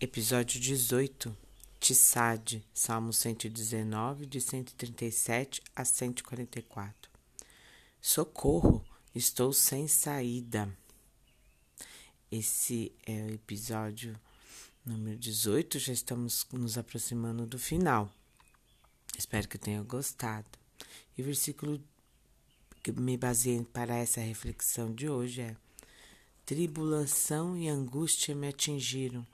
Episódio 0.00 0.60
18 0.60 1.34
Tissade, 1.78 2.66
Salmo 2.74 3.12
119, 3.12 4.26
de 4.26 4.40
137 4.40 5.62
a 5.74 5.84
144. 5.84 7.10
Socorro, 8.02 8.84
estou 9.14 9.52
sem 9.52 9.86
saída. 9.86 10.68
Esse 12.30 12.92
é 13.06 13.22
o 13.22 13.34
episódio 13.34 14.18
número 14.84 15.16
18, 15.16 15.78
já 15.78 15.92
estamos 15.92 16.44
nos 16.52 16.76
aproximando 16.76 17.46
do 17.46 17.58
final. 17.58 18.10
Espero 19.16 19.46
que 19.46 19.56
tenha 19.56 19.80
gostado. 19.82 20.50
E 21.16 21.22
o 21.22 21.24
versículo 21.24 21.80
que 22.82 22.90
me 22.90 23.16
baseei 23.16 23.62
para 23.62 23.94
essa 23.94 24.20
reflexão 24.20 24.92
de 24.92 25.08
hoje 25.08 25.42
é: 25.42 25.56
Tribulação 26.44 27.56
e 27.56 27.68
angústia 27.68 28.34
me 28.34 28.48
atingiram 28.48 29.24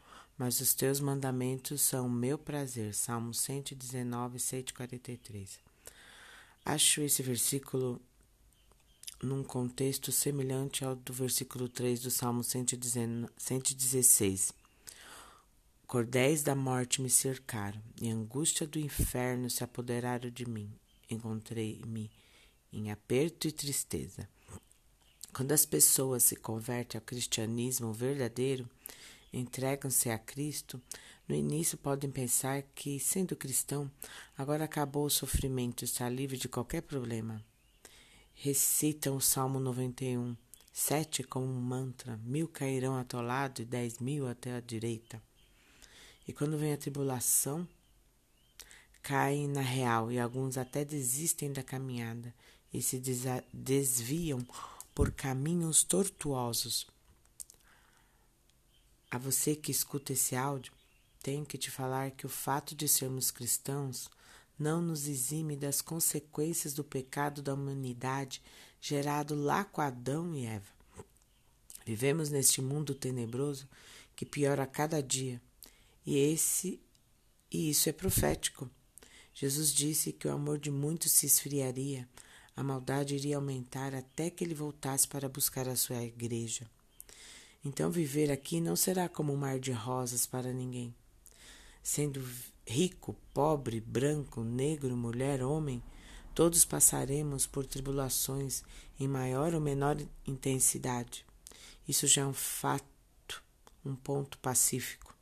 mas 0.40 0.58
os 0.58 0.72
teus 0.72 1.00
mandamentos 1.00 1.82
são 1.82 2.06
o 2.06 2.10
meu 2.10 2.38
prazer. 2.38 2.94
Salmo 2.94 3.34
119, 3.34 4.38
143. 4.38 5.60
Acho 6.64 7.02
esse 7.02 7.22
versículo 7.22 8.00
num 9.22 9.44
contexto 9.44 10.10
semelhante 10.10 10.82
ao 10.82 10.96
do 10.96 11.12
versículo 11.12 11.68
3 11.68 12.00
do 12.00 12.10
Salmo 12.10 12.42
116. 12.42 14.54
Cordéis 15.86 16.42
da 16.42 16.54
morte 16.54 17.02
me 17.02 17.10
cercaram, 17.10 17.82
e 18.00 18.08
a 18.08 18.14
angústia 18.14 18.66
do 18.66 18.78
inferno 18.78 19.50
se 19.50 19.62
apoderaram 19.62 20.30
de 20.30 20.48
mim. 20.48 20.72
Encontrei-me 21.10 22.10
em 22.72 22.90
aperto 22.90 23.46
e 23.46 23.52
tristeza. 23.52 24.26
Quando 25.34 25.52
as 25.52 25.66
pessoas 25.66 26.24
se 26.24 26.34
convertem 26.34 26.98
ao 26.98 27.04
cristianismo 27.04 27.92
verdadeiro, 27.92 28.66
entregam-se 29.32 30.10
a 30.10 30.18
Cristo, 30.18 30.80
no 31.28 31.34
início 31.34 31.78
podem 31.78 32.10
pensar 32.10 32.62
que, 32.74 32.98
sendo 32.98 33.36
cristão, 33.36 33.90
agora 34.36 34.64
acabou 34.64 35.04
o 35.04 35.10
sofrimento, 35.10 35.84
está 35.84 36.08
livre 36.08 36.36
de 36.36 36.48
qualquer 36.48 36.82
problema. 36.82 37.44
Recitam 38.34 39.16
o 39.16 39.20
Salmo 39.20 39.60
91, 39.60 40.36
sete 40.72 41.22
como 41.22 41.46
um 41.46 41.60
mantra, 41.60 42.16
mil 42.24 42.48
cairão 42.48 42.96
ao 42.96 43.04
teu 43.04 43.20
lado 43.20 43.62
e 43.62 43.64
dez 43.64 43.98
mil 43.98 44.26
até 44.26 44.54
a 44.54 44.60
direita. 44.60 45.22
E 46.26 46.32
quando 46.32 46.58
vem 46.58 46.72
a 46.72 46.78
tribulação, 46.78 47.68
caem 49.02 49.46
na 49.46 49.60
real 49.60 50.10
e 50.10 50.18
alguns 50.18 50.56
até 50.58 50.84
desistem 50.84 51.52
da 51.52 51.62
caminhada 51.62 52.34
e 52.72 52.82
se 52.82 53.00
desviam 53.52 54.46
por 54.94 55.12
caminhos 55.12 55.82
tortuosos 55.82 56.86
a 59.10 59.18
você 59.18 59.56
que 59.56 59.70
escuta 59.70 60.12
esse 60.12 60.36
áudio, 60.36 60.72
tenho 61.22 61.44
que 61.44 61.58
te 61.58 61.70
falar 61.70 62.12
que 62.12 62.24
o 62.24 62.28
fato 62.28 62.74
de 62.74 62.88
sermos 62.88 63.30
cristãos 63.30 64.08
não 64.58 64.80
nos 64.80 65.08
exime 65.08 65.56
das 65.56 65.80
consequências 65.80 66.74
do 66.74 66.84
pecado 66.84 67.42
da 67.42 67.54
humanidade 67.54 68.42
gerado 68.80 69.34
lá 69.34 69.64
com 69.64 69.80
Adão 69.80 70.34
e 70.34 70.46
Eva. 70.46 70.72
Vivemos 71.84 72.30
neste 72.30 72.62
mundo 72.62 72.94
tenebroso 72.94 73.68
que 74.14 74.24
piora 74.24 74.62
a 74.62 74.66
cada 74.66 75.02
dia, 75.02 75.40
e 76.04 76.16
esse 76.16 76.80
e 77.50 77.70
isso 77.70 77.88
é 77.88 77.92
profético. 77.92 78.70
Jesus 79.34 79.72
disse 79.72 80.12
que 80.12 80.28
o 80.28 80.32
amor 80.32 80.58
de 80.58 80.70
muitos 80.70 81.12
se 81.12 81.26
esfriaria, 81.26 82.08
a 82.54 82.62
maldade 82.62 83.14
iria 83.14 83.36
aumentar 83.36 83.94
até 83.94 84.30
que 84.30 84.44
ele 84.44 84.54
voltasse 84.54 85.08
para 85.08 85.28
buscar 85.28 85.68
a 85.68 85.76
sua 85.76 86.02
igreja. 86.02 86.70
Então 87.64 87.90
viver 87.90 88.30
aqui 88.30 88.60
não 88.60 88.74
será 88.74 89.08
como 89.08 89.32
um 89.32 89.36
mar 89.36 89.58
de 89.58 89.72
rosas 89.72 90.26
para 90.26 90.52
ninguém. 90.52 90.94
Sendo 91.82 92.22
rico, 92.66 93.16
pobre, 93.34 93.80
branco, 93.80 94.42
negro, 94.42 94.96
mulher, 94.96 95.42
homem, 95.42 95.82
todos 96.34 96.64
passaremos 96.64 97.46
por 97.46 97.66
tribulações 97.66 98.62
em 98.98 99.06
maior 99.06 99.54
ou 99.54 99.60
menor 99.60 99.96
intensidade. 100.26 101.26
Isso 101.86 102.06
já 102.06 102.22
é 102.22 102.26
um 102.26 102.32
fato, 102.32 103.42
um 103.84 103.94
ponto 103.94 104.38
pacífico. 104.38 105.14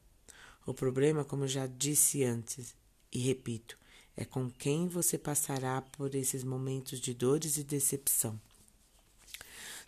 O 0.67 0.75
problema, 0.75 1.25
como 1.25 1.49
já 1.49 1.67
disse 1.67 2.23
antes 2.25 2.75
e 3.11 3.19
repito, 3.19 3.79
é 4.17 4.25
com 4.25 4.51
quem 4.51 4.87
você 4.87 5.17
passará 5.17 5.81
por 5.81 6.15
esses 6.15 6.45
momentos 6.45 7.01
de 7.01 7.15
dores 7.15 7.57
e 7.57 7.65
decepção. 7.65 8.39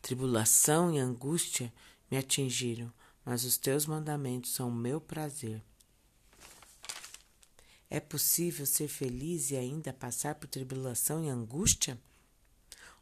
Tribulação 0.01 0.95
e 0.95 0.99
angústia 0.99 1.73
me 2.11 2.17
atingiram, 2.17 2.93
mas 3.25 3.45
os 3.45 3.57
teus 3.57 3.87
mandamentos 3.87 4.53
são 4.53 4.69
o 4.69 4.75
meu 4.75 5.01
prazer. 5.01 5.63
É 7.89 7.99
possível 7.99 8.65
ser 8.67 8.89
feliz 8.89 9.51
e 9.51 9.57
ainda 9.57 9.93
passar 9.93 10.37
por 10.37 10.49
tribulação 10.49 11.25
e 11.25 11.29
angústia? 11.29 11.99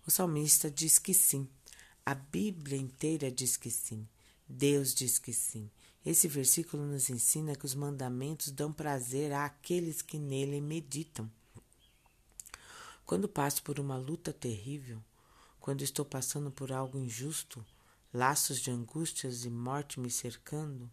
O 0.07 0.11
salmista 0.11 0.71
diz 0.71 0.99
que 0.99 1.13
sim. 1.13 1.47
A 2.05 2.15
Bíblia 2.15 2.79
inteira 2.79 3.31
diz 3.31 3.57
que 3.57 3.71
sim. 3.71 4.09
Deus 4.49 4.95
diz 4.95 5.19
que 5.19 5.33
sim. 5.33 5.71
Esse 6.05 6.27
versículo 6.27 6.87
nos 6.87 7.11
ensina 7.11 7.55
que 7.55 7.67
os 7.67 7.75
mandamentos 7.75 8.51
dão 8.51 8.73
prazer 8.73 9.31
àqueles 9.33 10.01
que 10.01 10.19
nele 10.19 10.59
meditam. 10.59 11.31
Quando 13.05 13.29
passo 13.29 13.63
por 13.63 13.79
uma 13.79 13.99
luta 13.99 14.33
terrível, 14.33 15.03
quando 15.61 15.83
estou 15.83 16.05
passando 16.05 16.51
por 16.51 16.73
algo 16.73 16.99
injusto, 16.99 17.63
laços 18.13 18.61
de 18.61 18.71
angústias 18.71 19.45
e 19.45 19.51
morte 19.51 20.01
me 20.01 20.11
cercando, 20.11 20.91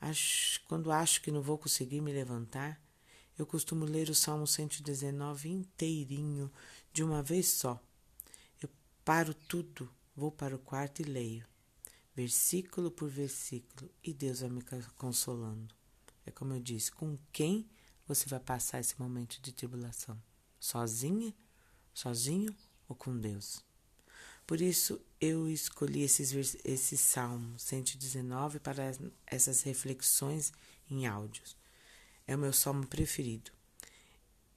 acho, 0.00 0.60
quando 0.66 0.90
acho 0.90 1.20
que 1.22 1.30
não 1.30 1.42
vou 1.42 1.58
conseguir 1.58 2.00
me 2.00 2.12
levantar, 2.12 2.80
eu 3.38 3.46
costumo 3.46 3.84
ler 3.84 4.08
o 4.10 4.14
Salmo 4.14 4.46
119 4.46 5.48
inteirinho, 5.48 6.52
de 6.92 7.02
uma 7.02 7.22
vez 7.22 7.48
só. 7.48 7.82
Eu 8.60 8.68
paro 9.04 9.34
tudo, 9.34 9.90
vou 10.14 10.30
para 10.30 10.54
o 10.54 10.58
quarto 10.58 11.00
e 11.00 11.04
leio, 11.04 11.46
versículo 12.14 12.90
por 12.90 13.08
versículo, 13.08 13.90
e 14.02 14.12
Deus 14.12 14.40
vai 14.40 14.50
me 14.50 14.62
consolando. 14.96 15.74
É 16.24 16.30
como 16.30 16.54
eu 16.54 16.60
disse, 16.60 16.92
com 16.92 17.18
quem 17.32 17.68
você 18.06 18.28
vai 18.28 18.40
passar 18.40 18.80
esse 18.80 19.00
momento 19.00 19.40
de 19.40 19.52
tribulação? 19.52 20.20
Sozinha? 20.60 21.34
Sozinho 21.94 22.54
ou 22.88 22.94
com 22.94 23.16
Deus? 23.18 23.64
Por 24.52 24.60
isso 24.60 25.00
eu 25.18 25.48
escolhi 25.48 26.02
esses, 26.02 26.58
esse 26.62 26.94
Salmo 26.98 27.58
119 27.58 28.60
para 28.60 28.92
essas 29.26 29.62
reflexões 29.62 30.52
em 30.90 31.06
áudios. 31.06 31.56
É 32.26 32.36
o 32.36 32.38
meu 32.38 32.52
salmo 32.52 32.86
preferido. 32.86 33.50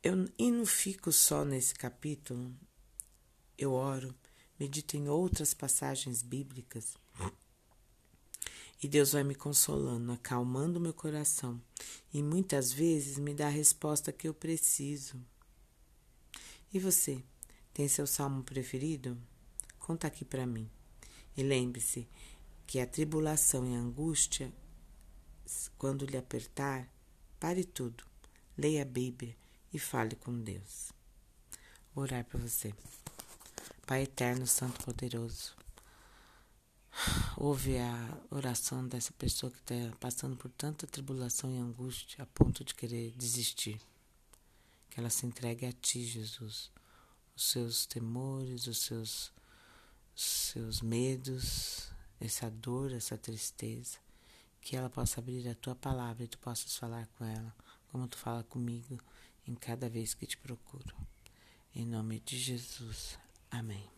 Eu, 0.04 0.30
e 0.38 0.52
não 0.52 0.66
fico 0.66 1.14
só 1.14 1.46
nesse 1.46 1.74
capítulo. 1.76 2.54
Eu 3.58 3.72
oro, 3.72 4.14
medito 4.60 4.98
em 4.98 5.08
outras 5.08 5.54
passagens 5.54 6.22
bíblicas. 6.22 6.98
E 8.84 8.90
Deus 8.90 9.14
vai 9.14 9.24
me 9.24 9.34
consolando, 9.34 10.12
acalmando 10.12 10.78
meu 10.78 10.94
coração. 10.94 11.62
E 12.14 12.22
muitas 12.22 12.70
vezes 12.70 13.18
me 13.18 13.34
dá 13.34 13.48
a 13.48 13.50
resposta 13.50 14.12
que 14.12 14.28
eu 14.28 14.34
preciso. 14.34 15.16
E 16.74 16.80
você, 16.80 17.24
tem 17.74 17.88
seu 17.88 18.06
salmo 18.06 18.44
preferido? 18.44 19.18
Conta 19.86 20.08
aqui 20.08 20.26
para 20.26 20.48
mim. 20.48 20.68
E 21.38 21.44
lembre-se 21.44 22.10
que 22.66 22.80
a 22.80 22.88
tribulação 22.88 23.68
e 23.68 23.76
a 23.76 23.78
angústia, 23.78 24.52
quando 25.78 26.08
lhe 26.08 26.18
apertar, 26.18 26.90
pare 27.40 27.64
tudo, 27.64 28.04
leia 28.58 28.82
a 28.82 28.86
Bíblia 28.86 29.38
e 29.72 29.78
fale 29.78 30.16
com 30.16 30.42
Deus. 30.42 30.92
Vou 31.94 32.04
orar 32.04 32.26
para 32.26 32.40
você. 32.40 32.74
Pai 33.86 34.02
eterno, 34.02 34.48
Santo 34.48 34.84
Poderoso, 34.84 35.56
ouve 37.38 37.78
a 37.78 38.18
oração 38.32 38.88
dessa 38.88 39.14
pessoa 39.14 39.52
que 39.52 39.60
está 39.60 39.96
passando 40.00 40.36
por 40.36 40.50
tanta 40.50 40.88
tribulação 40.88 41.52
e 41.52 41.60
angústia 41.60 42.24
a 42.24 42.26
ponto 42.26 42.64
de 42.64 42.74
querer 42.74 43.12
desistir. 43.12 43.80
Que 44.90 45.00
ela 45.00 45.12
se 45.12 45.28
entregue 45.28 45.68
a 45.68 45.72
Ti, 45.72 46.04
Jesus. 46.04 46.72
Os 47.36 47.52
seus 47.52 47.86
temores, 47.86 48.66
os 48.66 48.80
seus 48.80 49.32
seus 50.16 50.82
medos, 50.82 51.92
essa 52.20 52.50
dor, 52.50 52.92
essa 52.94 53.18
tristeza, 53.18 53.98
que 54.62 54.76
ela 54.76 54.90
possa 54.90 55.20
abrir 55.20 55.48
a 55.48 55.56
tua 55.56 55.76
palavra 55.76 56.24
e 56.24 56.28
tu 56.28 56.40
possas 56.40 56.76
falar 56.76 57.08
com 57.18 57.26
ela, 57.26 57.54
como 57.92 58.08
tu 58.08 58.18
fala 58.18 58.44
comigo 58.44 59.00
em 59.48 59.54
cada 59.54 59.90
vez 59.90 60.14
que 60.14 60.26
te 60.26 60.38
procuro. 60.38 60.96
Em 61.76 61.86
nome 61.86 62.20
de 62.22 62.38
Jesus. 62.38 63.20
Amém. 63.52 63.95